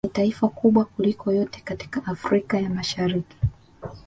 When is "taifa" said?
0.09-0.47